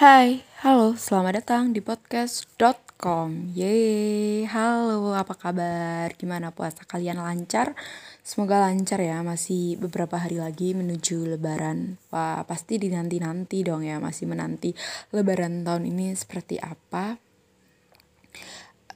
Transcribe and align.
Hai, 0.00 0.40
halo, 0.64 0.96
selamat 0.96 1.44
datang 1.44 1.76
di 1.76 1.84
podcast.com 1.84 3.52
Yeay, 3.52 4.48
halo, 4.48 5.12
apa 5.12 5.36
kabar? 5.36 6.08
Gimana 6.16 6.56
puasa 6.56 6.88
kalian 6.88 7.20
lancar? 7.20 7.76
Semoga 8.24 8.64
lancar 8.64 8.96
ya, 8.96 9.20
masih 9.20 9.76
beberapa 9.76 10.16
hari 10.16 10.40
lagi 10.40 10.72
menuju 10.72 11.36
lebaran 11.36 12.00
Wah, 12.08 12.40
pasti 12.48 12.80
dinanti-nanti 12.80 13.60
dong 13.60 13.84
ya, 13.84 14.00
masih 14.00 14.24
menanti 14.24 14.72
lebaran 15.12 15.68
tahun 15.68 15.92
ini 15.92 16.16
seperti 16.16 16.56
apa 16.56 17.20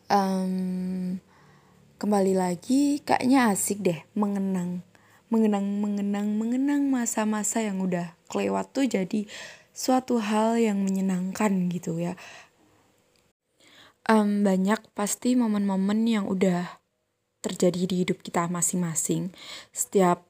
um, 0.08 1.20
Kembali 2.00 2.32
lagi, 2.32 3.04
kayaknya 3.04 3.52
asik 3.52 3.84
deh 3.84 4.00
mengenang 4.16 4.80
Mengenang, 5.28 5.68
mengenang, 5.84 6.32
mengenang 6.32 6.88
masa-masa 6.88 7.60
yang 7.60 7.84
udah 7.84 8.16
kelewat 8.32 8.72
tuh 8.72 8.88
jadi 8.88 9.28
suatu 9.74 10.22
hal 10.22 10.54
yang 10.56 10.78
menyenangkan 10.86 11.66
gitu 11.66 11.98
ya. 11.98 12.14
Um, 14.06 14.46
banyak 14.46 14.78
pasti 14.94 15.34
momen-momen 15.34 16.06
yang 16.06 16.30
udah 16.30 16.78
terjadi 17.42 17.82
di 17.90 17.96
hidup 18.06 18.22
kita 18.22 18.46
masing-masing. 18.46 19.34
Setiap 19.74 20.22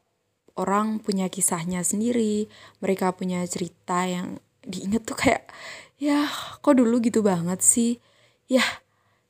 orang 0.57 0.99
punya 1.05 1.29
kisahnya 1.29 1.85
sendiri, 1.85 2.49
mereka 2.81 3.13
punya 3.13 3.45
cerita 3.45 4.09
yang 4.09 4.41
diinget 4.65 5.05
tuh 5.05 5.19
kayak, 5.19 5.53
ya 6.01 6.25
kok 6.65 6.75
dulu 6.75 7.05
gitu 7.05 7.21
banget 7.21 7.61
sih, 7.61 8.01
ya 8.49 8.65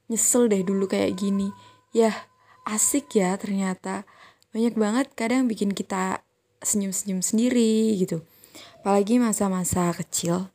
nyesel 0.07 0.47
deh 0.47 0.63
dulu 0.63 0.87
kayak 0.87 1.19
gini, 1.19 1.51
ya 1.91 2.15
asik 2.69 3.19
ya 3.19 3.35
ternyata. 3.35 4.07
Banyak 4.55 4.79
banget 4.79 5.07
kadang 5.19 5.51
bikin 5.51 5.75
kita 5.75 6.23
senyum-senyum 6.63 7.21
sendiri 7.21 7.99
gitu 7.99 8.23
apalagi 8.85 9.17
masa-masa 9.17 9.89
kecil. 9.97 10.53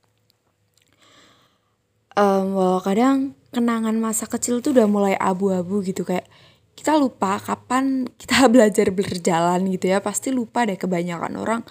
Um, 2.14 2.54
walau 2.54 2.78
kadang 2.78 3.34
kenangan 3.50 3.98
masa 3.98 4.30
kecil 4.30 4.62
tuh 4.62 4.78
udah 4.78 4.86
mulai 4.86 5.18
abu-abu 5.18 5.82
gitu 5.82 6.06
kayak 6.06 6.30
kita 6.78 6.94
lupa 6.94 7.42
kapan 7.42 8.06
kita 8.22 8.46
belajar 8.46 8.94
berjalan 8.94 9.66
gitu 9.74 9.90
ya. 9.90 9.98
Pasti 9.98 10.30
lupa 10.30 10.62
deh 10.70 10.78
kebanyakan 10.78 11.42
orang. 11.42 11.62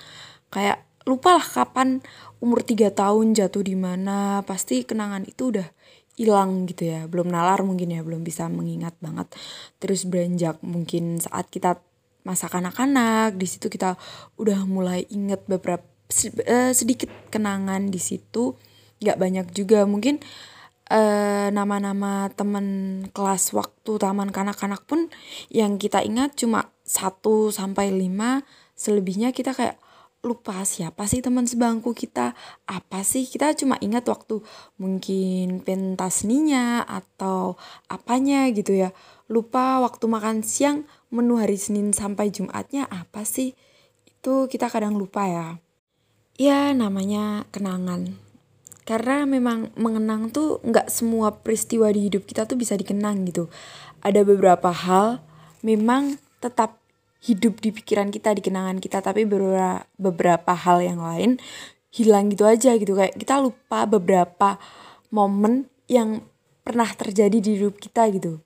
Kayak 0.50 0.82
lupa 1.06 1.38
lah 1.38 1.46
kapan 1.46 2.02
umur 2.42 2.66
3 2.66 2.90
tahun 2.90 3.38
jatuh 3.38 3.62
di 3.62 3.78
mana. 3.78 4.42
Pasti 4.42 4.82
kenangan 4.82 5.30
itu 5.30 5.54
udah 5.54 5.68
hilang 6.18 6.66
gitu 6.66 6.90
ya. 6.90 7.06
Belum 7.06 7.30
nalar 7.30 7.62
mungkin 7.62 7.94
ya 7.94 8.02
belum 8.02 8.26
bisa 8.26 8.50
mengingat 8.50 8.98
banget. 8.98 9.30
Terus 9.78 10.10
beranjak 10.10 10.58
mungkin 10.66 11.22
saat 11.22 11.54
kita 11.54 11.78
masa 12.26 12.50
kanak-kanak 12.50 13.38
di 13.38 13.46
situ 13.46 13.70
kita 13.70 13.94
udah 14.42 14.66
mulai 14.66 15.06
inget 15.06 15.46
beberapa 15.46 15.97
sedikit 16.08 17.12
kenangan 17.28 17.92
di 17.92 18.00
situ 18.00 18.56
nggak 18.98 19.18
banyak 19.20 19.46
juga. 19.54 19.84
Mungkin 19.84 20.18
uh, 20.90 21.48
nama-nama 21.52 22.32
teman 22.34 22.66
kelas 23.12 23.52
waktu 23.54 24.00
taman 24.00 24.32
kanak-kanak 24.32 24.84
pun 24.88 25.12
yang 25.52 25.76
kita 25.76 26.02
ingat 26.02 26.34
cuma 26.34 26.72
satu 26.82 27.52
sampai 27.52 27.92
lima. 27.92 28.42
Selebihnya 28.78 29.34
kita 29.34 29.52
kayak 29.54 29.76
lupa 30.18 30.66
siapa 30.66 31.06
sih 31.06 31.22
teman 31.22 31.46
sebangku 31.46 31.94
kita 31.94 32.34
apa 32.66 33.06
sih? 33.06 33.26
Kita 33.26 33.54
cuma 33.54 33.78
ingat 33.78 34.06
waktu 34.10 34.42
mungkin 34.78 35.62
pentas 35.62 36.26
seninya 36.26 36.82
atau 36.82 37.54
apanya 37.86 38.50
gitu 38.50 38.74
ya. 38.74 38.90
Lupa 39.30 39.78
waktu 39.84 40.08
makan 40.08 40.42
siang 40.42 40.88
menu 41.12 41.38
hari 41.38 41.60
Senin 41.60 41.92
sampai 41.94 42.32
Jumatnya 42.34 42.88
apa 42.88 43.22
sih? 43.22 43.54
Itu 44.08 44.50
kita 44.50 44.72
kadang 44.72 44.98
lupa 44.98 45.26
ya 45.28 45.46
ya 46.38 46.70
namanya 46.72 47.44
kenangan. 47.50 48.14
Karena 48.86 49.28
memang 49.28 49.68
mengenang 49.76 50.32
tuh 50.32 50.64
nggak 50.64 50.88
semua 50.88 51.34
peristiwa 51.44 51.92
di 51.92 52.08
hidup 52.08 52.24
kita 52.24 52.48
tuh 52.48 52.56
bisa 52.56 52.72
dikenang 52.72 53.28
gitu. 53.28 53.52
Ada 54.00 54.24
beberapa 54.24 54.72
hal 54.72 55.20
memang 55.60 56.16
tetap 56.40 56.80
hidup 57.18 57.60
di 57.60 57.74
pikiran 57.74 58.14
kita 58.14 58.32
di 58.32 58.40
kenangan 58.40 58.78
kita 58.78 59.02
tapi 59.02 59.26
beberapa 59.26 59.84
beberapa 59.98 60.54
hal 60.54 60.78
yang 60.80 61.02
lain 61.02 61.36
hilang 61.92 62.32
gitu 62.32 62.48
aja 62.48 62.72
gitu. 62.80 62.96
Kayak 62.96 63.18
kita 63.18 63.44
lupa 63.44 63.84
beberapa 63.84 64.56
momen 65.12 65.68
yang 65.90 66.24
pernah 66.64 66.88
terjadi 66.88 67.44
di 67.44 67.60
hidup 67.60 67.76
kita 67.76 68.08
gitu. 68.14 68.40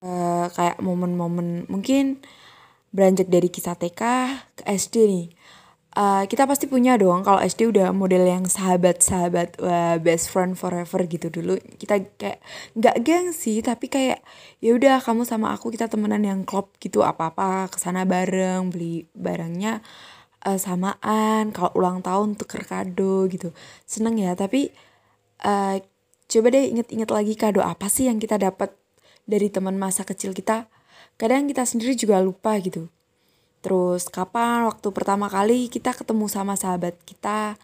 Uh, 0.00 0.48
kayak 0.56 0.80
momen-momen 0.80 1.68
mungkin 1.68 2.24
beranjak 2.90 3.28
dari 3.28 3.52
kisah 3.52 3.76
TK 3.76 4.02
ke 4.56 4.62
SD 4.64 4.94
nih 5.06 5.26
uh, 5.96 6.24
kita 6.26 6.46
pasti 6.46 6.70
punya 6.70 6.94
dong 7.00 7.26
kalau 7.26 7.42
SD 7.42 7.70
udah 7.74 7.90
model 7.90 8.26
yang 8.26 8.44
sahabat-sahabat 8.46 9.58
uh, 9.62 9.96
best 9.98 10.30
friend 10.30 10.54
forever 10.54 11.06
gitu 11.06 11.32
dulu 11.32 11.58
kita 11.78 12.04
kayak 12.18 12.38
nggak 12.78 12.96
geng 13.02 13.34
sih 13.34 13.58
tapi 13.64 13.90
kayak 13.90 14.22
ya 14.62 14.76
udah 14.76 15.02
kamu 15.02 15.26
sama 15.26 15.54
aku 15.54 15.72
kita 15.74 15.90
temenan 15.90 16.22
yang 16.22 16.40
klop 16.46 16.74
gitu 16.78 17.02
apa 17.02 17.34
apa 17.34 17.66
ke 17.72 17.78
sana 17.78 18.06
bareng 18.06 18.70
beli 18.70 19.08
barangnya 19.16 19.82
uh, 20.46 20.58
samaan 20.58 21.52
kalau 21.52 21.70
ulang 21.76 22.00
tahun 22.00 22.36
tuker 22.36 22.64
kado 22.64 23.28
gitu. 23.28 23.52
Seneng 23.84 24.16
ya 24.20 24.32
tapi 24.36 24.72
uh, 25.44 25.76
coba 26.30 26.46
deh 26.54 26.70
inget-inget 26.70 27.10
lagi 27.10 27.34
kado 27.36 27.60
apa 27.64 27.90
sih 27.90 28.08
yang 28.08 28.22
kita 28.22 28.38
dapat 28.40 28.72
dari 29.28 29.52
teman 29.52 29.76
masa 29.76 30.06
kecil 30.06 30.32
kita. 30.32 30.68
Kadang 31.20 31.50
kita 31.50 31.68
sendiri 31.68 31.92
juga 31.98 32.22
lupa 32.24 32.56
gitu 32.60 32.88
Terus 33.60 34.08
kapan 34.08 34.68
waktu 34.68 34.88
pertama 34.92 35.28
kali 35.28 35.68
kita 35.68 35.92
ketemu 35.92 36.26
sama 36.28 36.56
sahabat 36.56 36.96
kita. 37.04 37.60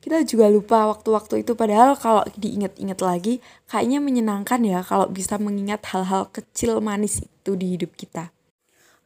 Kita 0.00 0.24
juga 0.24 0.48
lupa 0.48 0.88
waktu-waktu 0.88 1.44
itu 1.44 1.52
padahal 1.52 1.92
kalau 1.98 2.24
diinget-inget 2.32 3.04
lagi 3.04 3.34
kayaknya 3.68 4.00
menyenangkan 4.00 4.64
ya 4.64 4.80
kalau 4.80 5.12
bisa 5.12 5.36
mengingat 5.36 5.84
hal-hal 5.92 6.32
kecil 6.32 6.80
manis 6.80 7.20
itu 7.20 7.52
di 7.52 7.76
hidup 7.76 7.92
kita. 8.00 8.32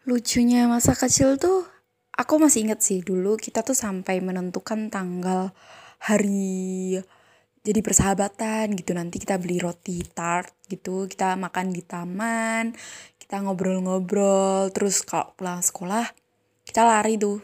Lucunya 0.06 0.70
masa 0.70 0.94
kecil 0.94 1.34
tuh 1.34 1.66
aku 2.14 2.38
masih 2.38 2.70
inget 2.70 2.80
sih 2.80 3.02
dulu 3.02 3.34
kita 3.34 3.66
tuh 3.66 3.74
sampai 3.74 4.22
menentukan 4.22 4.86
tanggal 4.86 5.50
hari 5.98 7.02
jadi 7.64 7.80
persahabatan 7.80 8.76
gitu 8.76 8.92
nanti 8.92 9.16
kita 9.16 9.40
beli 9.40 9.56
roti 9.58 10.04
tart 10.04 10.52
gitu 10.68 11.08
kita 11.08 11.34
makan 11.34 11.72
di 11.72 11.82
taman 11.82 12.76
kita 13.24 13.40
ngobrol-ngobrol 13.40 14.68
terus 14.76 15.00
kalau 15.00 15.32
pulang 15.40 15.64
sekolah 15.64 16.04
kita 16.68 16.84
lari 16.84 17.16
tuh 17.16 17.40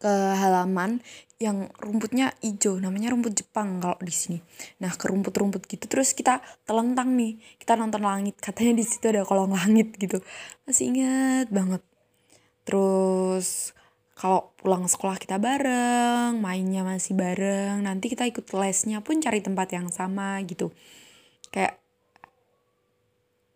ke 0.00 0.14
halaman 0.34 0.98
yang 1.36 1.68
rumputnya 1.78 2.32
hijau 2.40 2.80
namanya 2.80 3.12
rumput 3.12 3.36
Jepang 3.36 3.78
kalau 3.78 4.00
di 4.00 4.10
sini. 4.10 4.38
Nah 4.80 4.90
ke 4.96 5.04
rumput-rumput 5.06 5.68
gitu 5.68 5.84
terus 5.86 6.16
kita 6.16 6.40
telentang 6.64 7.12
nih 7.14 7.36
kita 7.60 7.76
nonton 7.76 8.02
langit 8.02 8.40
katanya 8.40 8.80
di 8.80 8.84
situ 8.88 9.12
ada 9.12 9.22
kolong 9.22 9.52
langit 9.52 9.94
gitu. 10.00 10.24
Masih 10.64 10.96
inget 10.96 11.52
banget. 11.52 11.84
Terus 12.64 13.76
kalau 14.16 14.56
pulang 14.56 14.88
sekolah 14.88 15.20
kita 15.20 15.36
bareng 15.36 16.40
mainnya 16.40 16.82
masih 16.82 17.12
bareng 17.12 17.84
nanti 17.84 18.08
kita 18.08 18.24
ikut 18.24 18.48
lesnya 18.56 19.04
pun 19.04 19.20
cari 19.20 19.44
tempat 19.44 19.68
yang 19.76 19.92
sama 19.92 20.40
gitu. 20.48 20.72
Kayak 21.52 21.85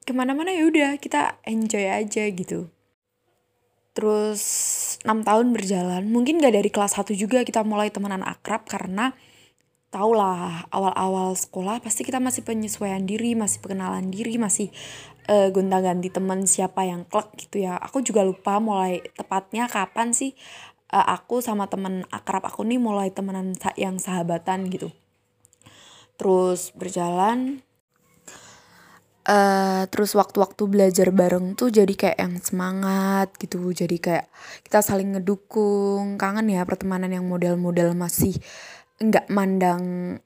ke 0.04 0.12
mana-mana 0.16 0.50
ya 0.50 0.66
udah 0.66 0.90
kita 0.96 1.40
enjoy 1.44 1.86
aja 1.86 2.24
gitu. 2.32 2.72
Terus 3.92 4.42
6 5.02 5.26
tahun 5.26 5.52
berjalan 5.52 6.06
mungkin 6.08 6.38
gak 6.38 6.54
dari 6.54 6.70
kelas 6.70 6.96
1 6.96 7.12
juga 7.18 7.42
kita 7.42 7.66
mulai 7.66 7.90
temenan 7.90 8.22
akrab 8.22 8.64
karena 8.64 9.12
tau 9.90 10.14
lah 10.14 10.70
awal-awal 10.70 11.34
sekolah 11.34 11.82
pasti 11.82 12.06
kita 12.06 12.22
masih 12.22 12.46
penyesuaian 12.46 13.02
diri 13.02 13.34
masih 13.34 13.58
pengenalan 13.58 14.06
diri 14.06 14.38
masih 14.38 14.70
uh, 15.26 15.50
gonta-ganti 15.50 16.14
teman 16.14 16.46
siapa 16.46 16.86
yang 16.86 17.02
klek 17.10 17.34
gitu 17.34 17.66
ya. 17.66 17.74
Aku 17.76 17.98
juga 18.00 18.22
lupa 18.22 18.62
mulai 18.62 19.02
tepatnya 19.18 19.66
kapan 19.66 20.14
sih 20.14 20.38
uh, 20.94 21.06
aku 21.10 21.42
sama 21.42 21.66
temen 21.66 22.06
akrab 22.10 22.46
aku 22.46 22.62
nih 22.66 22.78
mulai 22.78 23.10
temenan 23.10 23.58
yang 23.74 23.98
sahabatan 23.98 24.70
gitu. 24.70 24.94
Terus 26.14 26.70
berjalan 26.76 27.66
uh, 29.26 29.84
terus 29.90 30.16
waktu-waktu 30.16 30.62
belajar 30.70 31.08
bareng 31.12 31.58
tuh 31.58 31.68
jadi 31.72 31.92
kayak 31.92 32.18
yang 32.20 32.34
semangat 32.40 33.34
gitu 33.36 33.60
jadi 33.72 33.96
kayak 33.96 34.26
kita 34.64 34.80
saling 34.80 35.16
ngedukung. 35.18 36.16
Kangen 36.20 36.48
ya 36.52 36.64
pertemanan 36.64 37.12
yang 37.12 37.26
model-model 37.28 37.92
masih 37.96 38.36
nggak 39.00 39.32
mandang 39.32 40.16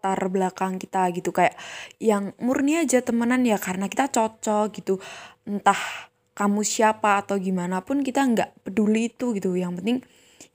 latar 0.00 0.32
belakang 0.32 0.80
kita 0.80 1.12
gitu. 1.12 1.28
Kayak 1.28 1.60
yang 2.00 2.32
murni 2.40 2.80
aja 2.80 3.04
temenan 3.04 3.44
ya 3.44 3.60
karena 3.60 3.84
kita 3.92 4.08
cocok 4.08 4.72
gitu. 4.72 4.96
Entah 5.44 6.08
kamu 6.32 6.64
siapa 6.64 7.20
atau 7.20 7.36
gimana 7.36 7.84
pun 7.84 8.00
kita 8.00 8.24
nggak 8.24 8.64
peduli 8.64 9.12
itu 9.12 9.36
gitu. 9.36 9.52
Yang 9.52 9.84
penting 9.84 9.98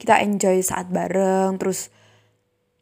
kita 0.01 0.17
enjoy 0.25 0.65
saat 0.65 0.89
bareng 0.89 1.61
terus 1.61 1.93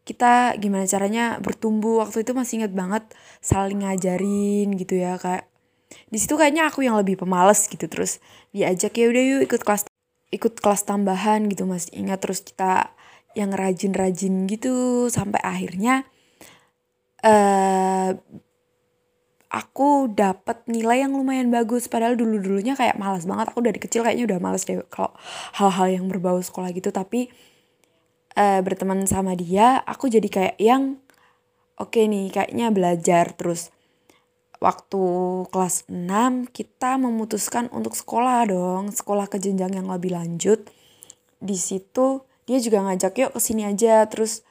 kita 0.03 0.55
gimana 0.59 0.87
caranya 0.87 1.39
bertumbuh. 1.39 2.03
Waktu 2.03 2.27
itu 2.27 2.31
masih 2.35 2.63
inget 2.63 2.73
banget 2.75 3.03
saling 3.39 3.83
ngajarin 3.83 4.75
gitu 4.75 4.99
ya 4.99 5.15
kayak 5.19 5.47
di 6.09 6.17
situ 6.17 6.33
kayaknya 6.39 6.69
aku 6.69 6.85
yang 6.85 6.95
lebih 6.99 7.19
pemalas 7.19 7.67
gitu. 7.71 7.87
Terus 7.87 8.19
diajak 8.55 8.95
ya 8.95 9.09
udah 9.09 9.23
yuk 9.23 9.41
ikut 9.47 9.61
kelas 9.63 9.83
ikut 10.33 10.53
kelas 10.59 10.81
tambahan 10.89 11.45
gitu 11.51 11.69
masih 11.69 11.93
ingat 11.93 12.19
terus 12.25 12.41
kita 12.41 12.89
yang 13.37 13.53
rajin-rajin 13.53 14.45
gitu 14.45 15.07
sampai 15.09 15.41
akhirnya 15.41 16.05
uh, 17.25 18.13
aku 19.53 20.09
dapat 20.09 20.65
nilai 20.65 21.05
yang 21.05 21.13
lumayan 21.13 21.53
bagus. 21.53 21.85
Padahal 21.85 22.17
dulu 22.17 22.41
dulunya 22.41 22.73
kayak 22.73 22.97
malas 22.97 23.29
banget. 23.29 23.53
Aku 23.53 23.61
dari 23.61 23.77
kecil 23.77 24.01
kayaknya 24.01 24.25
udah 24.33 24.39
malas 24.41 24.65
deh 24.65 24.81
kalau 24.89 25.13
hal-hal 25.53 26.01
yang 26.01 26.05
berbau 26.09 26.41
sekolah 26.41 26.73
gitu. 26.73 26.89
Tapi 26.89 27.29
uh, 28.37 28.59
berteman 28.61 29.05
sama 29.05 29.33
dia 29.37 29.81
aku 29.83 30.09
jadi 30.09 30.27
kayak 30.29 30.57
yang 30.61 30.97
oke 31.77 31.93
okay 31.93 32.09
nih 32.09 32.29
kayaknya 32.33 32.73
belajar. 32.73 33.33
Terus 33.37 33.69
waktu 34.63 35.03
kelas 35.51 35.89
6 35.91 36.49
kita 36.55 36.95
memutuskan 36.95 37.67
untuk 37.75 37.99
sekolah 37.99 38.47
dong 38.47 38.95
sekolah 38.95 39.27
ke 39.27 39.37
jenjang 39.41 39.75
yang 39.75 39.87
lebih 39.91 40.15
lanjut. 40.15 40.63
Di 41.43 41.57
situ 41.59 42.23
dia 42.47 42.59
juga 42.59 42.83
ngajak 42.83 43.13
yuk 43.19 43.31
ke 43.35 43.39
sini 43.43 43.67
aja. 43.67 44.07
Terus 44.07 44.41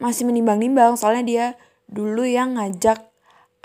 masih 0.00 0.24
menimbang-nimbang 0.24 0.96
soalnya 0.96 1.24
dia 1.26 1.46
dulu 1.90 2.24
yang 2.24 2.56
ngajak 2.56 3.09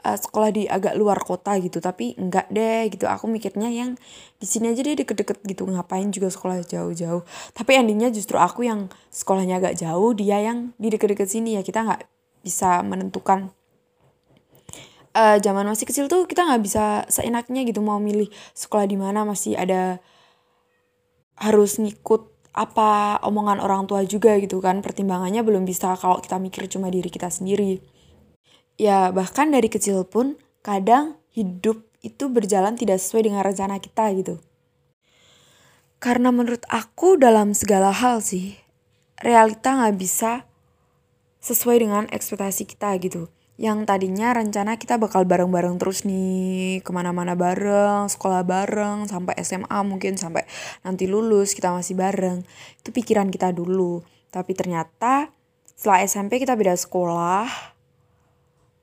uh, 0.06 0.18
sekolah 0.18 0.50
di 0.54 0.64
agak 0.70 0.94
luar 0.94 1.18
kota 1.18 1.58
gitu 1.58 1.82
tapi 1.82 2.14
enggak 2.16 2.46
deh 2.54 2.86
gitu. 2.94 3.10
Aku 3.10 3.26
mikirnya 3.26 3.68
yang 3.74 3.98
di 4.38 4.46
sini 4.46 4.70
aja 4.72 4.86
dia 4.86 4.94
deket-deket 4.94 5.42
gitu. 5.42 5.66
Ngapain 5.66 6.14
juga 6.14 6.30
sekolah 6.30 6.62
jauh-jauh? 6.62 7.26
Tapi 7.58 7.72
endingnya 7.74 8.14
justru 8.14 8.38
aku 8.38 8.70
yang 8.70 8.94
sekolahnya 9.10 9.58
agak 9.58 9.82
jauh 9.82 10.14
dia 10.14 10.38
yang 10.46 10.78
di 10.78 10.94
deket-deket 10.94 11.28
sini 11.28 11.58
ya. 11.58 11.66
Kita 11.66 11.82
nggak 11.82 12.02
bisa 12.46 12.86
menentukan. 12.86 13.50
Uh, 15.16 15.40
zaman 15.40 15.64
masih 15.64 15.88
kecil 15.88 16.12
tuh 16.12 16.28
kita 16.28 16.44
nggak 16.44 16.60
bisa 16.60 17.08
seenaknya 17.08 17.64
gitu 17.64 17.80
mau 17.80 17.98
milih 17.98 18.30
sekolah 18.54 18.86
di 18.86 18.98
mana. 19.00 19.26
Masih 19.26 19.58
ada 19.58 19.98
harus 21.36 21.82
ngikut 21.82 22.32
apa 22.56 23.20
omongan 23.28 23.60
orang 23.60 23.90
tua 23.90 24.06
juga 24.06 24.38
gitu 24.38 24.62
kan. 24.62 24.86
Pertimbangannya 24.86 25.42
belum 25.42 25.66
bisa 25.66 25.98
kalau 25.98 26.22
kita 26.22 26.38
mikir 26.38 26.70
cuma 26.70 26.94
diri 26.94 27.10
kita 27.10 27.32
sendiri 27.32 27.95
Ya, 28.76 29.08
bahkan 29.16 29.56
dari 29.56 29.72
kecil 29.72 30.04
pun 30.04 30.36
kadang 30.60 31.16
hidup 31.32 31.88
itu 32.04 32.28
berjalan 32.28 32.76
tidak 32.76 33.00
sesuai 33.00 33.32
dengan 33.32 33.42
rencana 33.48 33.80
kita 33.80 34.12
gitu. 34.20 34.44
Karena 36.04 36.30
menurut 36.30 36.62
aku 36.68 37.16
dalam 37.16 37.56
segala 37.56 37.90
hal 37.96 38.20
sih, 38.20 38.60
realita 39.24 39.74
nggak 39.80 39.96
bisa 39.96 40.44
sesuai 41.40 41.82
dengan 41.82 42.04
ekspektasi 42.12 42.68
kita 42.68 42.94
gitu. 43.00 43.32
Yang 43.56 43.88
tadinya 43.88 44.36
rencana 44.36 44.76
kita 44.76 45.00
bakal 45.00 45.24
bareng-bareng 45.24 45.80
terus 45.80 46.04
nih, 46.04 46.84
ke 46.84 46.92
mana-mana 46.92 47.40
bareng, 47.40 48.12
sekolah 48.12 48.44
bareng, 48.44 49.08
sampai 49.08 49.40
SMA 49.40 49.80
mungkin 49.88 50.20
sampai 50.20 50.44
nanti 50.84 51.08
lulus 51.08 51.56
kita 51.56 51.72
masih 51.72 51.96
bareng. 51.96 52.44
Itu 52.84 52.92
pikiran 52.92 53.32
kita 53.32 53.56
dulu. 53.56 54.04
Tapi 54.28 54.52
ternyata 54.52 55.32
setelah 55.72 56.04
SMP 56.04 56.44
kita 56.44 56.60
beda 56.60 56.76
sekolah, 56.76 57.75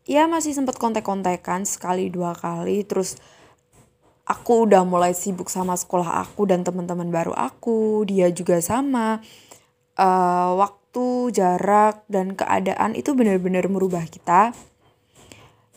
ya 0.02 0.26
masih 0.26 0.54
sempat 0.54 0.78
kontek-kontekan 0.78 1.66
sekali 1.66 2.10
dua 2.10 2.34
kali. 2.34 2.82
Terus 2.86 3.18
aku 4.26 4.66
udah 4.70 4.82
mulai 4.86 5.14
sibuk 5.14 5.50
sama 5.50 5.78
sekolah 5.78 6.22
aku 6.26 6.46
dan 6.48 6.66
teman-teman 6.66 7.08
baru 7.10 7.34
aku. 7.34 8.06
Dia 8.06 8.30
juga 8.34 8.58
sama. 8.62 9.22
Uh, 9.92 10.56
waktu 10.56 11.36
jarak 11.36 12.04
dan 12.08 12.34
keadaan 12.34 12.96
itu 12.96 13.12
benar-benar 13.14 13.68
merubah 13.68 14.04
kita. 14.08 14.56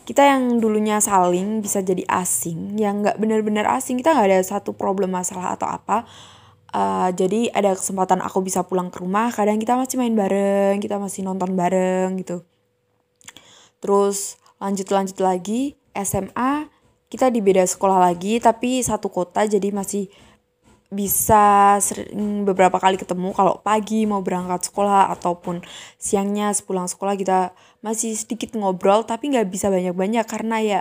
Kita 0.06 0.22
yang 0.22 0.62
dulunya 0.62 1.02
saling 1.02 1.66
bisa 1.66 1.82
jadi 1.82 2.06
asing. 2.10 2.78
Yang 2.78 2.96
nggak 3.10 3.18
benar-benar 3.18 3.66
asing 3.78 3.98
kita 4.02 4.14
nggak 4.14 4.30
ada 4.30 4.42
satu 4.46 4.78
problem 4.78 5.14
masalah 5.14 5.58
atau 5.58 5.70
apa. 5.70 6.06
Uh, 6.76 7.10
jadi 7.16 7.50
ada 7.56 7.72
kesempatan 7.72 8.20
aku 8.20 8.44
bisa 8.44 8.62
pulang 8.68 8.92
ke 8.94 9.02
rumah. 9.02 9.32
Kadang 9.34 9.58
kita 9.58 9.80
masih 9.80 9.98
main 9.98 10.14
bareng 10.14 10.78
kita 10.84 11.00
masih 11.00 11.24
nonton 11.26 11.56
bareng 11.56 12.20
gitu 12.22 12.44
Terus 13.84 14.40
lanjut-lanjut 14.60 15.20
lagi 15.20 15.76
SMA 15.96 16.68
kita 17.12 17.32
di 17.32 17.40
beda 17.40 17.64
sekolah 17.64 18.02
lagi 18.12 18.42
tapi 18.44 18.82
satu 18.82 19.08
kota 19.08 19.46
jadi 19.46 19.72
masih 19.72 20.10
bisa 20.94 21.76
sering 21.82 22.46
beberapa 22.46 22.78
kali 22.78 22.96
ketemu. 22.96 23.34
Kalau 23.34 23.60
pagi 23.62 24.06
mau 24.06 24.22
berangkat 24.22 24.70
sekolah 24.70 25.12
ataupun 25.18 25.66
siangnya 25.98 26.54
sepulang 26.54 26.88
sekolah 26.88 27.18
kita 27.18 27.52
masih 27.82 28.14
sedikit 28.14 28.54
ngobrol 28.56 29.04
tapi 29.04 29.34
nggak 29.34 29.50
bisa 29.50 29.68
banyak-banyak. 29.74 30.26
Karena 30.30 30.58
ya 30.62 30.80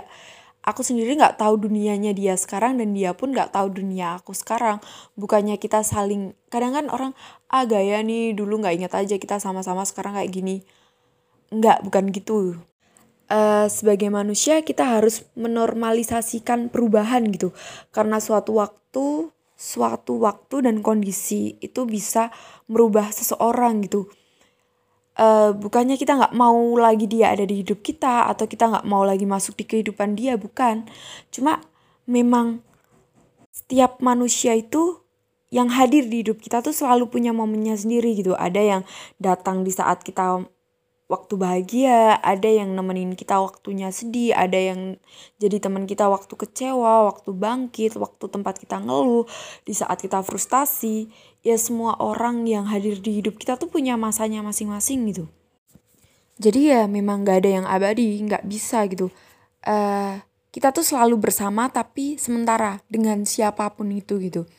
aku 0.63 0.81
sendiri 0.85 1.17
nggak 1.17 1.41
tahu 1.41 1.67
dunianya 1.67 2.13
dia 2.13 2.37
sekarang 2.37 2.77
dan 2.79 2.93
dia 2.93 3.11
pun 3.17 3.33
nggak 3.33 3.51
tahu 3.53 3.73
dunia 3.73 4.21
aku 4.21 4.31
sekarang. 4.37 4.79
Bukannya 5.17 5.57
kita 5.57 5.81
saling 5.81 6.37
kadang 6.53 6.77
kan 6.77 6.85
orang 6.93 7.11
ah 7.49 7.65
gaya 7.65 7.99
nih 8.05 8.37
dulu 8.37 8.61
nggak 8.61 8.75
ingat 8.77 8.93
aja 8.95 9.15
kita 9.17 9.41
sama-sama 9.41 9.83
sekarang 9.83 10.15
kayak 10.15 10.31
gini. 10.31 10.55
Nggak 11.49 11.81
bukan 11.85 12.13
gitu 12.13 12.61
uh, 13.29 13.67
sebagai 13.69 14.09
manusia 14.13 14.61
kita 14.61 14.85
harus 14.85 15.25
menormalisasikan 15.37 16.69
perubahan 16.69 17.25
gitu. 17.31 17.53
Karena 17.89 18.21
suatu 18.21 18.57
waktu 18.61 19.33
suatu 19.55 20.19
waktu 20.19 20.67
dan 20.67 20.83
kondisi 20.83 21.55
itu 21.63 21.87
bisa 21.87 22.29
merubah 22.67 23.09
seseorang 23.09 23.87
gitu. 23.87 24.11
Uh, 25.15 25.55
bukannya 25.55 25.95
kita 25.95 26.19
nggak 26.19 26.35
mau 26.35 26.75
lagi 26.75 27.07
dia 27.07 27.31
ada 27.31 27.47
di 27.47 27.63
hidup 27.63 27.79
kita 27.79 28.27
atau 28.27 28.51
kita 28.51 28.67
nggak 28.67 28.83
mau 28.83 29.07
lagi 29.07 29.23
masuk 29.23 29.55
di 29.55 29.63
kehidupan 29.63 30.19
dia 30.19 30.35
bukan. 30.35 30.83
Cuma 31.31 31.63
memang 32.03 32.59
setiap 33.55 34.03
manusia 34.03 34.51
itu 34.59 34.99
yang 35.55 35.71
hadir 35.71 36.03
di 36.03 36.19
hidup 36.19 36.43
kita 36.43 36.59
tuh 36.59 36.75
selalu 36.75 37.07
punya 37.07 37.31
momennya 37.31 37.79
sendiri 37.79 38.11
gitu. 38.19 38.35
Ada 38.35 38.59
yang 38.59 38.81
datang 39.23 39.63
di 39.63 39.71
saat 39.71 40.03
kita 40.03 40.43
waktu 41.05 41.33
bahagia, 41.37 42.17
ada 42.17 42.49
yang 42.49 42.73
nemenin 42.73 43.13
kita 43.13 43.37
waktunya 43.37 43.93
sedih, 43.93 44.33
ada 44.33 44.57
yang 44.57 44.97
jadi 45.37 45.61
teman 45.61 45.85
kita 45.85 46.09
waktu 46.09 46.33
kecewa, 46.33 47.05
waktu 47.05 47.29
bangkit, 47.29 47.93
waktu 47.97 48.25
tempat 48.25 48.57
kita 48.57 48.81
ngeluh, 48.81 49.29
di 49.63 49.73
saat 49.77 50.01
kita 50.01 50.25
frustasi. 50.25 51.09
Ya 51.45 51.61
semua 51.61 51.93
orang 52.01 52.49
yang 52.49 52.65
hadir 52.65 52.97
di 52.97 53.21
hidup 53.21 53.37
kita 53.37 53.53
tuh 53.61 53.69
punya 53.69 53.93
masanya 54.01 54.41
masing-masing 54.41 55.05
gitu. 55.13 55.29
Jadi 56.41 56.73
ya 56.73 56.89
memang 56.89 57.21
gak 57.23 57.45
ada 57.45 57.49
yang 57.61 57.65
abadi, 57.69 58.19
gak 58.25 58.43
bisa 58.49 58.83
gitu. 58.89 59.13
Uh, 59.61 60.19
kita 60.49 60.73
tuh 60.73 60.83
selalu 60.83 61.29
bersama 61.29 61.69
tapi 61.69 62.17
sementara 62.17 62.81
dengan 62.89 63.23
siapa 63.23 63.69
pun 63.77 63.93
itu 63.93 64.17
gitu. 64.19 64.49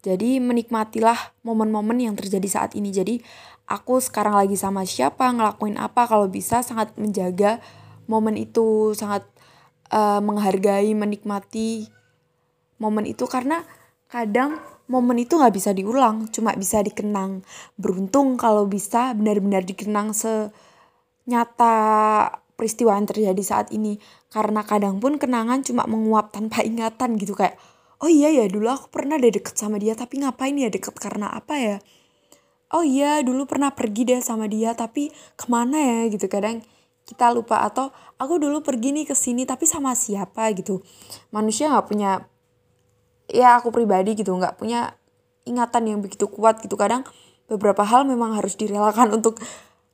Jadi 0.00 0.40
menikmatilah 0.40 1.36
momen-momen 1.44 2.00
yang 2.00 2.16
terjadi 2.16 2.48
saat 2.48 2.72
ini. 2.72 2.88
Jadi 2.88 3.20
aku 3.70 4.02
sekarang 4.02 4.34
lagi 4.34 4.58
sama 4.58 4.82
siapa, 4.82 5.30
ngelakuin 5.30 5.78
apa, 5.78 6.10
kalau 6.10 6.26
bisa 6.26 6.66
sangat 6.66 6.90
menjaga 6.98 7.62
momen 8.10 8.34
itu, 8.34 8.90
sangat 8.98 9.22
uh, 9.94 10.18
menghargai, 10.18 10.90
menikmati 10.98 11.86
momen 12.82 13.06
itu 13.06 13.30
karena 13.30 13.62
kadang 14.10 14.58
momen 14.90 15.22
itu 15.22 15.38
nggak 15.38 15.54
bisa 15.54 15.70
diulang, 15.70 16.26
cuma 16.34 16.50
bisa 16.58 16.82
dikenang. 16.82 17.46
Beruntung 17.78 18.34
kalau 18.34 18.66
bisa 18.66 19.14
benar-benar 19.14 19.62
dikenang 19.62 20.10
senyata 20.10 21.76
peristiwa 22.58 22.98
yang 22.98 23.06
terjadi 23.06 23.42
saat 23.46 23.70
ini. 23.70 24.02
Karena 24.34 24.66
kadang 24.66 24.98
pun 24.98 25.22
kenangan 25.22 25.62
cuma 25.62 25.86
menguap 25.86 26.34
tanpa 26.34 26.66
ingatan 26.66 27.14
gitu 27.22 27.38
kayak, 27.38 27.54
oh 28.02 28.10
iya 28.10 28.32
ya 28.32 28.44
dulu 28.50 28.66
aku 28.66 28.86
pernah 28.90 29.20
deh 29.20 29.30
deket 29.30 29.54
sama 29.54 29.76
dia 29.76 29.92
tapi 29.92 30.24
ngapain 30.24 30.56
ya 30.56 30.72
deket 30.72 30.96
karena 30.96 31.28
apa 31.30 31.54
ya 31.60 31.76
oh 32.70 32.84
iya 32.86 33.20
dulu 33.26 33.46
pernah 33.46 33.74
pergi 33.74 34.06
deh 34.06 34.20
sama 34.22 34.46
dia 34.46 34.74
tapi 34.74 35.10
ke 35.34 35.46
mana 35.50 35.78
ya? 35.78 36.00
Gitu 36.10 36.26
kadang 36.30 36.62
kita 37.06 37.34
lupa 37.34 37.66
atau 37.66 37.90
aku 38.22 38.38
dulu 38.38 38.62
pergi 38.62 38.94
nih 38.94 39.06
ke 39.10 39.14
sini 39.18 39.42
tapi 39.46 39.66
sama 39.66 39.94
siapa? 39.98 40.50
Gitu. 40.54 40.82
Manusia 41.34 41.70
nggak 41.70 41.86
punya 41.90 42.10
ya 43.30 43.58
aku 43.58 43.70
pribadi 43.70 44.18
gitu 44.18 44.34
nggak 44.34 44.58
punya 44.58 44.94
ingatan 45.46 45.82
yang 45.90 45.98
begitu 46.02 46.30
kuat 46.30 46.62
gitu. 46.62 46.78
Kadang 46.78 47.02
beberapa 47.50 47.82
hal 47.82 48.06
memang 48.06 48.38
harus 48.38 48.54
direlakan 48.54 49.10
untuk 49.18 49.42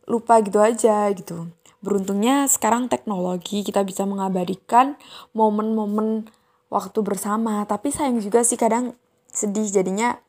lupa 0.04 0.38
gitu 0.45 0.61
aja 0.61 1.09
gitu. 1.16 1.49
Beruntungnya 1.80 2.49
sekarang 2.49 2.88
teknologi 2.92 3.64
kita 3.64 3.85
bisa 3.85 4.04
mengabadikan 4.04 5.00
momen-momen 5.33 6.28
waktu 6.68 6.99
bersama. 7.00 7.64
Tapi 7.64 7.88
sayang 7.88 8.21
juga 8.21 8.45
sih 8.45 8.61
kadang 8.61 8.97
sedih 9.30 9.68
jadinya 9.68 10.21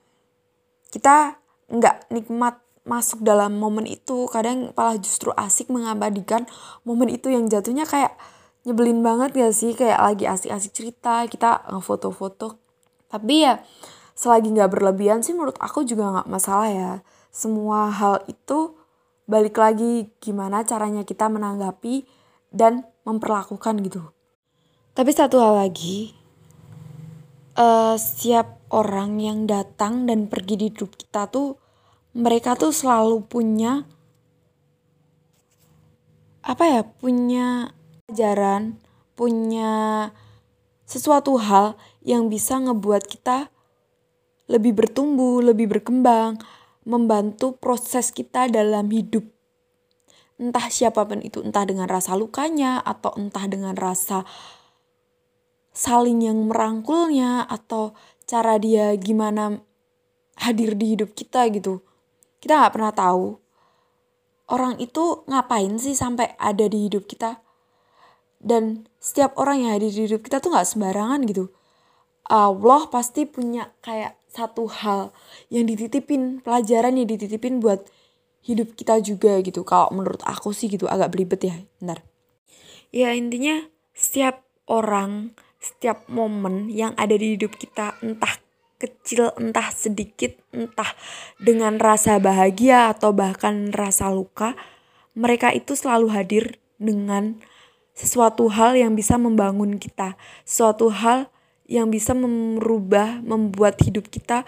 kita 0.92 1.40
nggak 1.72 2.12
nikmat 2.12 2.60
masuk 2.88 3.24
dalam 3.24 3.60
momen 3.60 3.84
itu. 3.88 4.28
Kadang 4.32 4.72
malah 4.74 4.96
justru 5.00 5.32
asik 5.36 5.68
mengabadikan 5.72 6.48
momen 6.88 7.12
itu 7.12 7.32
yang 7.32 7.48
jatuhnya 7.52 7.84
kayak 7.84 8.16
nyebelin 8.64 9.04
banget 9.04 9.36
gak 9.36 9.54
sih? 9.56 9.76
Kayak 9.76 10.00
lagi 10.04 10.26
asik-asik 10.28 10.72
cerita 10.76 11.24
kita 11.28 11.64
foto-foto 11.84 12.68
tapi 13.08 13.48
ya 13.48 13.64
selagi 14.18 14.52
nggak 14.52 14.72
berlebihan 14.72 15.24
sih 15.24 15.32
menurut 15.32 15.56
aku 15.64 15.88
juga 15.88 16.12
nggak 16.12 16.30
masalah 16.30 16.70
ya. 16.70 16.94
Semua 17.32 17.92
hal 17.92 18.24
itu 18.28 18.76
balik 19.28 19.60
lagi 19.60 20.12
gimana 20.24 20.64
caranya 20.64 21.04
kita 21.04 21.28
menanggapi 21.32 22.08
dan 22.52 22.88
memperlakukan 23.08 23.80
gitu. 23.84 24.04
Tapi 24.98 25.12
satu 25.14 25.38
hal 25.40 25.62
lagi 25.62 26.17
uh, 27.58 27.98
setiap 27.98 28.62
orang 28.70 29.20
yang 29.20 29.50
datang 29.50 30.06
dan 30.06 30.30
pergi 30.30 30.56
di 30.56 30.66
hidup 30.72 30.96
kita 30.96 31.28
tuh 31.28 31.58
mereka 32.14 32.54
tuh 32.54 32.72
selalu 32.72 33.26
punya 33.26 33.84
apa 36.46 36.64
ya 36.64 36.82
punya 36.88 37.76
ajaran 38.08 38.80
punya 39.18 40.08
sesuatu 40.88 41.36
hal 41.36 41.76
yang 42.06 42.32
bisa 42.32 42.56
ngebuat 42.62 43.04
kita 43.10 43.52
lebih 44.48 44.80
bertumbuh, 44.80 45.44
lebih 45.44 45.68
berkembang, 45.68 46.40
membantu 46.88 47.60
proses 47.60 48.16
kita 48.16 48.48
dalam 48.48 48.88
hidup. 48.88 49.28
Entah 50.40 50.72
siapa 50.72 51.04
pun 51.04 51.20
itu, 51.20 51.44
entah 51.44 51.68
dengan 51.68 51.92
rasa 51.92 52.16
lukanya 52.16 52.80
atau 52.80 53.12
entah 53.20 53.44
dengan 53.52 53.76
rasa 53.76 54.24
saling 55.78 56.26
yang 56.26 56.50
merangkulnya 56.50 57.46
atau 57.46 57.94
cara 58.26 58.58
dia 58.58 58.98
gimana 58.98 59.62
hadir 60.42 60.74
di 60.74 60.98
hidup 60.98 61.14
kita 61.14 61.46
gitu. 61.54 61.86
Kita 62.42 62.58
nggak 62.58 62.74
pernah 62.74 62.94
tahu 62.98 63.38
orang 64.50 64.82
itu 64.82 65.22
ngapain 65.30 65.78
sih 65.78 65.94
sampai 65.94 66.34
ada 66.42 66.66
di 66.66 66.90
hidup 66.90 67.06
kita. 67.06 67.38
Dan 68.42 68.90
setiap 68.98 69.38
orang 69.38 69.62
yang 69.62 69.72
hadir 69.78 69.94
di 69.94 70.10
hidup 70.10 70.26
kita 70.26 70.42
tuh 70.42 70.50
nggak 70.50 70.66
sembarangan 70.66 71.22
gitu. 71.30 71.54
Allah 72.28 72.90
pasti 72.90 73.30
punya 73.30 73.72
kayak 73.86 74.18
satu 74.28 74.68
hal 74.68 75.16
yang 75.48 75.70
dititipin, 75.70 76.44
pelajaran 76.44 77.00
yang 77.00 77.08
dititipin 77.08 77.64
buat 77.64 77.88
hidup 78.44 78.76
kita 78.76 79.00
juga 79.00 79.40
gitu. 79.46 79.64
Kalau 79.64 79.94
menurut 79.96 80.20
aku 80.28 80.52
sih 80.52 80.68
gitu 80.68 80.90
agak 80.90 81.14
belibet 81.16 81.42
ya. 81.48 81.56
Bentar. 81.80 82.04
Ya 82.92 83.16
intinya 83.16 83.68
setiap 83.96 84.44
orang, 84.68 85.36
setiap 85.58 86.06
momen 86.10 86.70
yang 86.70 86.94
ada 86.96 87.18
di 87.18 87.36
hidup 87.36 87.58
kita 87.58 87.98
entah 88.06 88.38
kecil, 88.78 89.34
entah 89.42 89.74
sedikit, 89.74 90.38
entah 90.54 90.94
dengan 91.42 91.82
rasa 91.82 92.22
bahagia 92.22 92.94
atau 92.94 93.10
bahkan 93.12 93.74
rasa 93.74 94.14
luka, 94.14 94.54
mereka 95.18 95.50
itu 95.50 95.74
selalu 95.74 96.14
hadir 96.14 96.62
dengan 96.78 97.42
sesuatu 97.98 98.54
hal 98.54 98.78
yang 98.78 98.94
bisa 98.94 99.18
membangun 99.18 99.82
kita, 99.82 100.14
suatu 100.46 100.94
hal 100.94 101.34
yang 101.66 101.90
bisa 101.90 102.14
merubah, 102.14 103.20
membuat 103.26 103.82
hidup 103.82 104.08
kita 104.08 104.46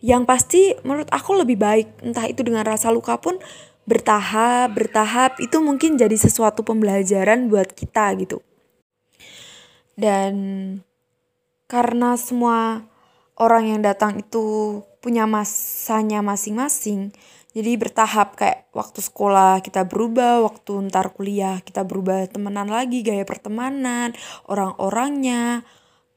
yang 0.00 0.24
pasti 0.24 0.72
menurut 0.80 1.12
aku 1.12 1.36
lebih 1.36 1.60
baik. 1.60 1.88
Entah 2.00 2.24
itu 2.24 2.40
dengan 2.40 2.64
rasa 2.64 2.88
luka 2.88 3.20
pun 3.20 3.36
bertahap, 3.84 4.72
bertahap 4.72 5.38
itu 5.44 5.60
mungkin 5.60 6.00
jadi 6.00 6.16
sesuatu 6.16 6.64
pembelajaran 6.64 7.52
buat 7.52 7.76
kita 7.76 8.16
gitu. 8.18 8.40
Dan 9.96 10.34
karena 11.66 12.14
semua 12.20 12.84
orang 13.36 13.74
yang 13.74 13.80
datang 13.82 14.22
itu 14.22 14.80
punya 15.02 15.24
masanya 15.24 16.20
masing-masing, 16.22 17.10
jadi 17.56 17.72
bertahap 17.80 18.36
kayak 18.36 18.68
waktu 18.76 19.00
sekolah 19.00 19.64
kita 19.64 19.88
berubah, 19.88 20.44
waktu 20.44 20.92
ntar 20.92 21.16
kuliah 21.16 21.64
kita 21.64 21.88
berubah 21.88 22.28
temenan 22.28 22.68
lagi, 22.68 23.00
gaya 23.00 23.24
pertemanan, 23.24 24.12
orang-orangnya, 24.44 25.64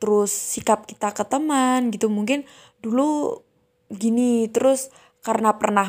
terus 0.03 0.35
sikap 0.35 0.83
kita 0.83 1.15
ke 1.15 1.23
teman 1.23 1.95
gitu. 1.95 2.11
Mungkin 2.11 2.43
dulu 2.83 3.39
gini, 3.87 4.51
terus 4.51 4.91
karena 5.23 5.55
pernah 5.55 5.87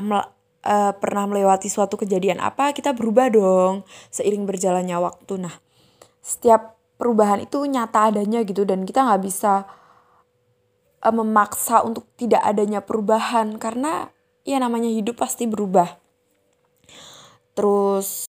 uh, 0.62 0.92
pernah 0.94 1.24
melewati 1.26 1.66
suatu 1.66 1.98
kejadian 1.98 2.38
apa, 2.38 2.70
kita 2.70 2.94
berubah 2.94 3.30
dong 3.34 3.82
seiring 4.14 4.46
berjalannya 4.46 5.02
waktu. 5.02 5.50
Nah, 5.50 5.54
setiap 6.22 6.79
perubahan 7.00 7.40
itu 7.40 7.64
nyata 7.64 8.12
adanya 8.12 8.44
gitu. 8.44 8.68
Dan 8.68 8.84
kita 8.84 9.08
nggak 9.08 9.22
bisa 9.24 9.64
uh, 11.00 11.14
memaksa 11.14 11.80
untuk 11.80 12.04
tidak 12.20 12.44
adanya 12.44 12.84
perubahan. 12.84 13.56
Karena 13.56 14.12
ya 14.44 14.60
namanya 14.60 14.92
hidup 14.92 15.16
pasti 15.16 15.48
berubah. 15.48 15.96
Terus 17.56 18.28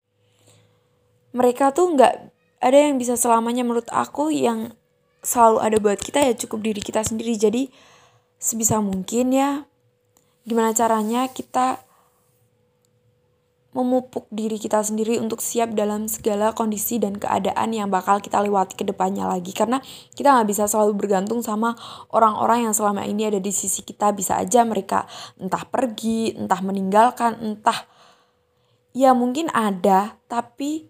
mereka 1.33 1.73
tuh 1.73 1.97
nggak 1.97 2.15
ada 2.61 2.79
yang 2.79 3.01
bisa 3.01 3.17
selamanya 3.17 3.65
menurut 3.65 3.89
aku 3.89 4.29
yang 4.29 4.77
selalu 5.25 5.59
ada 5.65 5.77
buat 5.81 5.99
kita 5.99 6.21
ya 6.21 6.37
cukup 6.37 6.69
diri 6.69 6.85
kita 6.85 7.01
sendiri. 7.01 7.35
Jadi 7.41 7.73
sebisa 8.37 8.79
mungkin 8.85 9.35
ya 9.35 9.65
gimana 10.47 10.73
caranya 10.73 11.29
kita 11.29 11.88
memupuk 13.77 14.25
diri 14.33 14.57
kita 14.57 14.81
sendiri 14.81 15.21
untuk 15.21 15.45
siap 15.45 15.77
dalam 15.77 16.09
segala 16.09 16.57
kondisi 16.57 16.97
dan 16.97 17.21
keadaan 17.21 17.77
yang 17.77 17.93
bakal 17.93 18.17
kita 18.19 18.41
lewati 18.41 18.75
ke 18.75 18.85
depannya 18.89 19.29
lagi. 19.29 19.53
Karena 19.53 19.79
kita 20.17 20.33
nggak 20.33 20.49
bisa 20.49 20.65
selalu 20.65 20.97
bergantung 20.97 21.45
sama 21.45 21.77
orang-orang 22.11 22.71
yang 22.71 22.75
selama 22.75 23.05
ini 23.05 23.29
ada 23.29 23.41
di 23.41 23.53
sisi 23.53 23.85
kita. 23.85 24.11
Bisa 24.17 24.41
aja 24.41 24.65
mereka 24.65 25.05
entah 25.37 25.69
pergi, 25.69 26.33
entah 26.33 26.65
meninggalkan, 26.65 27.37
entah 27.45 27.85
ya 28.97 29.13
mungkin 29.13 29.53
ada, 29.53 30.17
tapi 30.33 30.89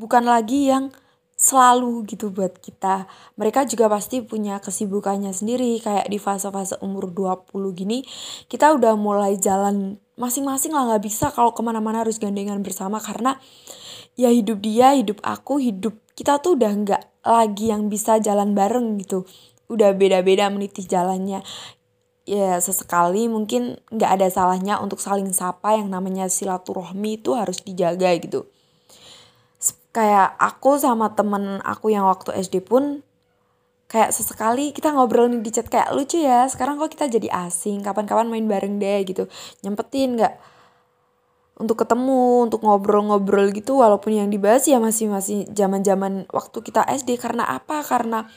bukan 0.00 0.24
lagi 0.24 0.72
yang 0.72 0.92
selalu 1.46 2.02
gitu 2.10 2.34
buat 2.34 2.58
kita. 2.58 3.06
Mereka 3.38 3.70
juga 3.70 3.86
pasti 3.86 4.18
punya 4.26 4.58
kesibukannya 4.58 5.30
sendiri 5.30 5.78
kayak 5.78 6.10
di 6.10 6.18
fase-fase 6.18 6.82
umur 6.82 7.14
20 7.14 7.46
gini 7.78 8.02
kita 8.50 8.74
udah 8.74 8.98
mulai 8.98 9.38
jalan 9.38 10.02
masing-masing 10.18 10.74
lah 10.74 10.90
nggak 10.90 11.04
bisa 11.06 11.30
kalau 11.30 11.54
ke 11.54 11.62
mana-mana 11.62 12.02
harus 12.02 12.18
gandengan 12.18 12.58
bersama 12.66 12.98
karena 12.98 13.38
ya 14.18 14.32
hidup 14.32 14.58
dia 14.64 14.96
hidup 14.96 15.22
aku 15.22 15.62
hidup 15.62 15.94
kita 16.18 16.40
tuh 16.42 16.58
udah 16.58 16.72
nggak 16.72 17.02
lagi 17.22 17.70
yang 17.70 17.86
bisa 17.86 18.18
jalan 18.18 18.58
bareng 18.58 18.98
gitu. 18.98 19.22
Udah 19.70 19.94
beda-beda 19.94 20.50
meniti 20.50 20.82
jalannya. 20.82 21.46
Ya 22.26 22.58
sesekali 22.58 23.30
mungkin 23.30 23.78
nggak 23.94 24.10
ada 24.18 24.26
salahnya 24.26 24.82
untuk 24.82 24.98
saling 24.98 25.30
sapa 25.30 25.78
yang 25.78 25.94
namanya 25.94 26.26
silaturahmi 26.26 27.22
itu 27.22 27.38
harus 27.38 27.62
dijaga 27.62 28.10
gitu 28.18 28.50
kayak 29.96 30.36
aku 30.36 30.76
sama 30.76 31.16
temen 31.16 31.64
aku 31.64 31.88
yang 31.88 32.04
waktu 32.04 32.36
SD 32.36 32.60
pun 32.68 33.00
kayak 33.88 34.12
sesekali 34.12 34.76
kita 34.76 34.92
ngobrol 34.92 35.32
nih 35.32 35.40
di 35.40 35.48
chat 35.48 35.72
kayak 35.72 35.88
lucu 35.96 36.20
ya 36.20 36.44
sekarang 36.52 36.76
kok 36.76 36.92
kita 36.92 37.08
jadi 37.08 37.48
asing 37.48 37.80
kapan-kapan 37.80 38.28
main 38.28 38.44
bareng 38.44 38.76
deh 38.76 39.00
gitu. 39.08 39.24
Nyempetin 39.64 40.20
nggak 40.20 40.34
untuk 41.56 41.80
ketemu 41.80 42.44
untuk 42.44 42.60
ngobrol-ngobrol 42.60 43.48
gitu 43.56 43.80
walaupun 43.80 44.12
yang 44.12 44.28
dibahas 44.28 44.68
ya 44.68 44.76
masih 44.76 45.08
masih 45.08 45.48
zaman-zaman 45.56 46.28
waktu 46.28 46.60
kita 46.60 46.84
SD 46.84 47.16
karena 47.16 47.48
apa? 47.48 47.80
Karena 47.80 48.28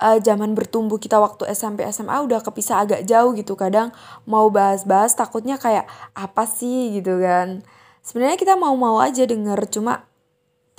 uh, 0.00 0.16
zaman 0.16 0.56
bertumbuh 0.56 0.96
kita 0.96 1.20
waktu 1.20 1.44
SMP 1.52 1.84
SMA 1.92 2.16
udah 2.24 2.40
kepisah 2.40 2.88
agak 2.88 3.04
jauh 3.04 3.36
gitu. 3.36 3.52
Kadang 3.52 3.92
mau 4.24 4.48
bahas-bahas 4.48 5.12
takutnya 5.12 5.60
kayak 5.60 5.84
apa 6.16 6.48
sih? 6.48 6.96
gitu 6.96 7.20
kan. 7.20 7.60
Sebenarnya 8.00 8.40
kita 8.40 8.56
mau-mau 8.56 8.96
aja 9.04 9.28
denger 9.28 9.60
cuma 9.68 10.08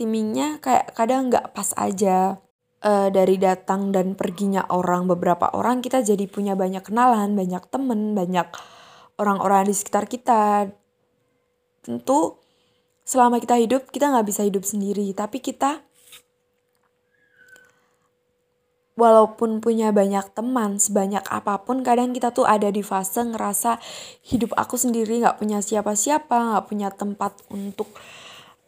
timingnya 0.01 0.57
kayak 0.57 0.97
kadang 0.97 1.29
nggak 1.29 1.53
pas 1.53 1.69
aja. 1.77 2.41
Uh, 2.81 3.13
dari 3.13 3.37
datang 3.37 3.93
dan 3.93 4.17
perginya 4.17 4.65
orang 4.73 5.05
beberapa 5.05 5.53
orang 5.53 5.85
kita 5.85 6.01
jadi 6.01 6.25
punya 6.25 6.57
banyak 6.57 6.81
kenalan 6.81 7.37
banyak 7.37 7.61
temen 7.69 8.17
banyak 8.17 8.49
orang-orang 9.21 9.69
di 9.69 9.75
sekitar 9.77 10.09
kita. 10.09 10.65
Tentu 11.85 12.41
selama 13.05 13.37
kita 13.37 13.61
hidup 13.61 13.93
kita 13.93 14.09
nggak 14.09 14.25
bisa 14.25 14.41
hidup 14.41 14.65
sendiri. 14.65 15.05
Tapi 15.13 15.37
kita 15.37 15.85
walaupun 19.01 19.63
punya 19.63 19.89
banyak 19.89 20.29
teman 20.37 20.77
sebanyak 20.77 21.23
apa 21.25 21.63
pun 21.63 21.81
kadang 21.81 22.13
kita 22.13 22.29
tuh 22.29 22.45
ada 22.45 22.69
di 22.69 22.85
fase 22.85 23.23
ngerasa 23.23 23.79
hidup 24.29 24.53
aku 24.53 24.75
sendiri 24.77 25.23
nggak 25.23 25.41
punya 25.41 25.63
siapa-siapa 25.63 26.35
nggak 26.53 26.65
punya 26.69 26.89
tempat 26.93 27.33
untuk 27.49 27.89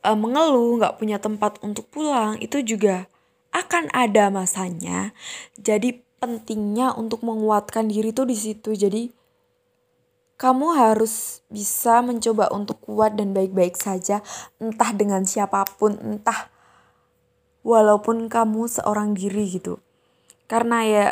uh, 0.03 0.17
mengeluh 0.19 0.77
nggak 0.83 0.99
punya 0.99 1.17
tempat 1.17 1.57
untuk 1.63 1.87
pulang 1.89 2.35
itu 2.43 2.59
juga 2.61 3.07
akan 3.55 3.89
ada 3.95 4.27
masanya. 4.29 5.15
Jadi 5.55 6.03
pentingnya 6.19 6.95
untuk 6.95 7.23
menguatkan 7.23 7.87
diri 7.87 8.11
tuh 8.11 8.27
di 8.27 8.37
situ. 8.37 8.75
Jadi 8.75 9.11
kamu 10.39 10.75
harus 10.75 11.45
bisa 11.47 12.03
mencoba 12.03 12.51
untuk 12.51 12.81
kuat 12.83 13.15
dan 13.15 13.31
baik-baik 13.31 13.79
saja 13.79 14.19
entah 14.59 14.91
dengan 14.91 15.23
siapa 15.23 15.63
pun, 15.79 15.95
entah 16.01 16.51
walaupun 17.63 18.27
kamu 18.27 18.67
seorang 18.67 19.15
diri 19.15 19.47
gitu. 19.47 19.79
Karena 20.49 20.83
ya 20.83 21.07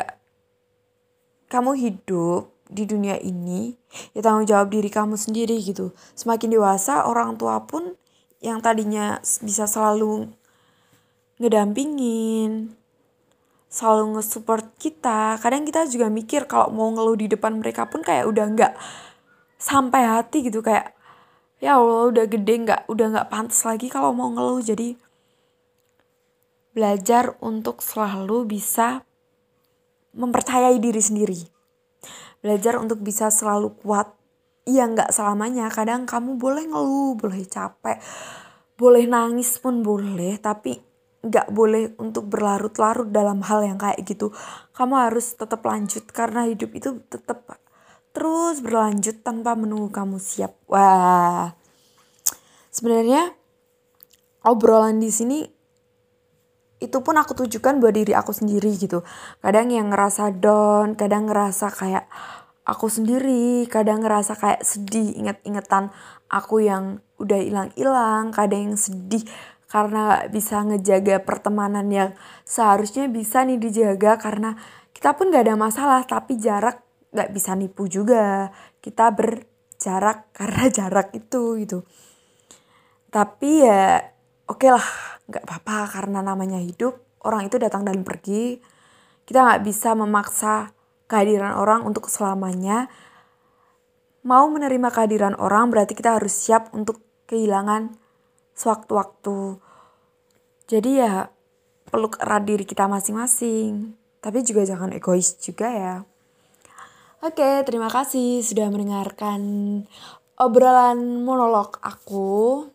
kamu 1.48 1.76
hidup 1.78 2.52
di 2.72 2.88
dunia 2.88 3.20
ini 3.20 3.76
ya 4.16 4.24
tanggung 4.24 4.48
jawab 4.48 4.72
diri 4.72 4.88
kamu 4.88 5.16
sendiri 5.16 5.56
gitu. 5.60 5.92
Semakin 6.16 6.52
dewasa 6.52 7.04
orang 7.04 7.36
tua 7.36 7.64
pun 7.64 7.96
yang 8.42 8.58
tadinya 8.58 9.22
bisa 9.40 9.70
selalu 9.70 10.26
ngedampingin, 11.38 12.74
selalu 13.70 14.18
nge-support 14.18 14.66
kita. 14.76 15.38
Kadang 15.38 15.62
kita 15.62 15.86
juga 15.86 16.10
mikir 16.10 16.50
kalau 16.50 16.74
mau 16.74 16.90
ngeluh 16.90 17.16
di 17.16 17.30
depan 17.30 17.56
mereka 17.56 17.86
pun 17.86 18.02
kayak 18.02 18.26
udah 18.26 18.46
nggak 18.50 18.74
sampai 19.62 20.02
hati 20.02 20.50
gitu 20.50 20.58
kayak 20.58 20.90
ya 21.62 21.78
Allah 21.78 22.10
udah 22.10 22.26
gede 22.26 22.54
nggak 22.66 22.90
udah 22.90 23.06
nggak 23.14 23.30
pantas 23.30 23.62
lagi 23.62 23.86
kalau 23.86 24.10
mau 24.10 24.26
ngeluh 24.34 24.58
jadi 24.58 24.98
belajar 26.74 27.38
untuk 27.38 27.78
selalu 27.78 28.58
bisa 28.58 29.06
mempercayai 30.18 30.82
diri 30.82 30.98
sendiri 30.98 31.40
belajar 32.42 32.82
untuk 32.82 32.98
bisa 32.98 33.30
selalu 33.30 33.70
kuat 33.78 34.10
iya 34.68 34.86
nggak 34.86 35.10
selamanya. 35.14 35.68
Kadang 35.72 36.06
kamu 36.06 36.38
boleh 36.38 36.64
ngeluh 36.68 37.14
boleh 37.18 37.42
capek 37.46 37.98
boleh 38.82 39.06
nangis 39.06 39.62
pun 39.62 39.84
boleh 39.84 40.42
tapi 40.42 40.74
nggak 41.22 41.54
boleh 41.54 41.94
untuk 42.02 42.26
berlarut-larut 42.26 43.14
dalam 43.14 43.46
hal 43.46 43.62
yang 43.62 43.78
kayak 43.78 44.02
gitu. 44.02 44.34
Kamu 44.74 44.98
harus 44.98 45.38
tetap 45.38 45.62
lanjut 45.62 46.02
karena 46.10 46.50
hidup 46.50 46.74
itu 46.74 46.98
tetap 47.06 47.46
terus 48.10 48.58
berlanjut 48.58 49.22
tanpa 49.22 49.54
menunggu 49.54 49.88
kamu 49.94 50.18
siap. 50.18 50.58
Wah. 50.66 51.54
Sebenarnya 52.74 53.30
obrolan 54.42 54.98
di 54.98 55.14
sini 55.14 55.46
itu 56.82 56.98
pun 56.98 57.14
aku 57.14 57.46
tujukan 57.46 57.78
buat 57.78 57.94
diri 57.94 58.10
aku 58.18 58.34
sendiri 58.34 58.74
gitu. 58.74 59.06
Kadang 59.38 59.70
yang 59.70 59.94
ngerasa 59.94 60.34
down 60.34 60.98
kadang 60.98 61.30
ngerasa 61.30 61.70
kayak 61.70 62.10
aku 62.62 62.86
sendiri 62.86 63.66
kadang 63.66 64.02
ngerasa 64.06 64.38
kayak 64.38 64.62
sedih 64.62 65.18
inget-ingetan 65.18 65.90
aku 66.30 66.62
yang 66.62 67.02
udah 67.18 67.38
hilang-hilang 67.42 68.30
kadang 68.30 68.72
yang 68.72 68.78
sedih 68.78 69.26
karena 69.72 70.20
gak 70.20 70.36
bisa 70.36 70.60
ngejaga 70.68 71.24
pertemanan 71.24 71.88
yang 71.88 72.10
seharusnya 72.44 73.08
bisa 73.08 73.40
nih 73.48 73.56
dijaga 73.56 74.20
karena 74.20 74.52
kita 74.92 75.16
pun 75.16 75.32
gak 75.32 75.48
ada 75.48 75.56
masalah 75.56 76.04
tapi 76.04 76.36
jarak 76.36 76.84
gak 77.08 77.32
bisa 77.32 77.56
nipu 77.56 77.88
juga. 77.88 78.52
Kita 78.84 79.08
berjarak 79.16 80.28
karena 80.36 80.64
jarak 80.68 81.16
itu 81.16 81.56
gitu. 81.64 81.88
Tapi 83.08 83.64
ya 83.64 84.12
oke 84.48 84.60
okay 84.60 84.70
lah 84.72 84.88
nggak 85.28 85.44
apa-apa 85.44 85.78
karena 85.88 86.20
namanya 86.24 86.60
hidup 86.60 87.00
orang 87.24 87.48
itu 87.48 87.56
datang 87.56 87.88
dan 87.88 88.04
pergi. 88.04 88.60
Kita 89.24 89.40
nggak 89.40 89.62
bisa 89.64 89.96
memaksa 89.96 90.68
kehadiran 91.12 91.60
orang 91.60 91.84
untuk 91.84 92.08
selamanya. 92.08 92.88
Mau 94.24 94.48
menerima 94.48 94.88
kehadiran 94.88 95.36
orang 95.36 95.68
berarti 95.68 95.92
kita 95.92 96.16
harus 96.16 96.32
siap 96.32 96.72
untuk 96.72 97.04
kehilangan 97.28 97.92
sewaktu-waktu. 98.56 99.60
Jadi 100.72 100.90
ya 101.04 101.28
peluk 101.92 102.16
erat 102.16 102.48
diri 102.48 102.64
kita 102.64 102.88
masing-masing. 102.88 103.92
Tapi 104.24 104.40
juga 104.40 104.64
jangan 104.64 104.96
egois 104.96 105.36
juga 105.36 105.68
ya. 105.68 105.96
Oke, 107.20 107.60
terima 107.68 107.92
kasih 107.92 108.40
sudah 108.40 108.72
mendengarkan 108.72 109.42
obrolan 110.40 111.22
monolog 111.22 111.76
aku. 111.84 112.66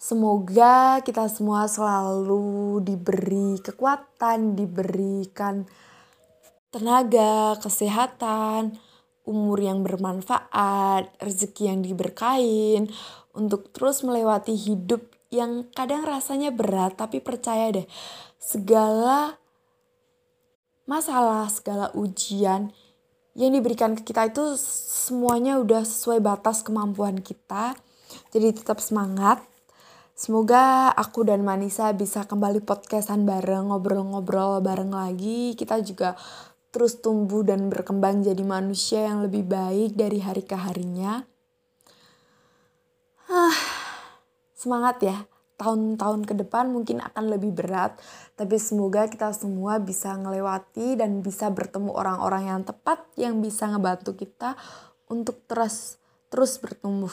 Semoga 0.00 1.04
kita 1.04 1.28
semua 1.28 1.68
selalu 1.68 2.80
diberi 2.80 3.60
kekuatan, 3.60 4.56
diberikan 4.56 5.68
tenaga, 6.70 7.58
kesehatan, 7.58 8.78
umur 9.26 9.58
yang 9.62 9.82
bermanfaat, 9.82 11.10
rezeki 11.22 11.70
yang 11.70 11.80
diberkain 11.82 12.90
untuk 13.34 13.70
terus 13.74 14.02
melewati 14.02 14.54
hidup 14.54 15.06
yang 15.30 15.66
kadang 15.70 16.02
rasanya 16.02 16.50
berat, 16.50 16.98
tapi 16.98 17.22
percaya 17.22 17.70
deh, 17.70 17.86
segala 18.38 19.38
masalah, 20.90 21.46
segala 21.46 21.94
ujian 21.94 22.74
yang 23.38 23.54
diberikan 23.54 23.94
ke 23.94 24.10
kita 24.10 24.26
itu 24.26 24.58
semuanya 24.58 25.62
udah 25.62 25.86
sesuai 25.86 26.18
batas 26.18 26.66
kemampuan 26.66 27.22
kita. 27.22 27.78
Jadi 28.34 28.58
tetap 28.58 28.82
semangat, 28.82 29.38
Semoga 30.20 30.92
aku 30.92 31.24
dan 31.24 31.40
Manisa 31.40 31.96
bisa 31.96 32.28
kembali 32.28 32.60
podcastan 32.60 33.24
bareng, 33.24 33.72
ngobrol-ngobrol 33.72 34.60
bareng 34.60 34.92
lagi. 34.92 35.56
Kita 35.56 35.80
juga 35.80 36.12
terus 36.70 37.02
tumbuh 37.02 37.42
dan 37.42 37.66
berkembang 37.66 38.22
jadi 38.22 38.42
manusia 38.46 39.10
yang 39.10 39.26
lebih 39.26 39.46
baik 39.46 39.98
dari 39.98 40.22
hari 40.22 40.42
ke 40.46 40.54
harinya. 40.54 41.22
Ah, 43.30 43.58
semangat 44.54 45.02
ya. 45.02 45.18
Tahun-tahun 45.60 46.24
ke 46.24 46.34
depan 46.40 46.72
mungkin 46.72 47.04
akan 47.04 47.36
lebih 47.36 47.52
berat, 47.52 48.00
tapi 48.32 48.56
semoga 48.56 49.04
kita 49.12 49.28
semua 49.36 49.76
bisa 49.76 50.16
ngelewati 50.16 50.96
dan 50.96 51.20
bisa 51.20 51.52
bertemu 51.52 51.92
orang-orang 51.92 52.48
yang 52.48 52.60
tepat 52.64 53.04
yang 53.20 53.44
bisa 53.44 53.68
ngebantu 53.68 54.16
kita 54.16 54.56
untuk 55.12 55.44
terus 55.44 56.00
terus 56.32 56.56
bertumbuh. 56.56 57.12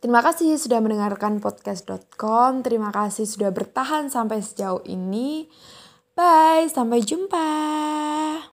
Terima 0.00 0.24
kasih 0.24 0.56
sudah 0.56 0.80
mendengarkan 0.80 1.44
podcast.com. 1.44 2.64
Terima 2.64 2.88
kasih 2.88 3.24
sudah 3.24 3.52
bertahan 3.52 4.08
sampai 4.08 4.40
sejauh 4.40 4.84
ini. 4.88 5.48
Bye, 6.12 6.68
sampai 6.68 7.00
jumpa. 7.00 7.48